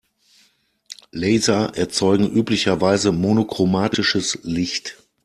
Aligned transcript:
Laser 1.11 1.75
erzeugen 1.77 2.27
üblicherweise 2.27 3.11
monochromatisches 3.11 4.39
Licht. 4.41 4.97